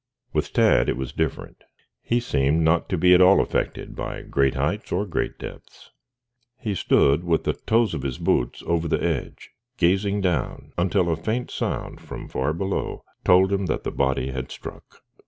With 0.33 0.51
Tad 0.53 0.89
it 0.89 0.97
was 0.97 1.11
different. 1.11 1.63
He 2.01 2.19
seemed 2.19 2.63
not 2.63 2.89
to 2.89 2.97
be 2.97 3.13
at 3.13 3.21
all 3.21 3.39
affected 3.39 3.95
by 3.95 4.23
great 4.23 4.55
heights 4.55 4.91
or 4.91 5.05
great 5.05 5.37
depths. 5.37 5.91
He 6.57 6.73
stood 6.73 7.23
with 7.23 7.43
the 7.43 7.53
toes 7.53 7.93
of 7.93 8.01
his 8.01 8.17
boots 8.17 8.63
over 8.65 8.87
the 8.87 8.99
edge, 9.03 9.51
gazing 9.77 10.21
down 10.21 10.71
until 10.75 11.11
a 11.11 11.15
faint 11.15 11.51
sound 11.51 12.01
from 12.01 12.27
far 12.27 12.51
below 12.51 13.03
told 13.23 13.53
him 13.53 13.67
that 13.67 13.83
the 13.83 13.91
body 13.91 14.31
had 14.31 14.49
struck. 14.49 15.03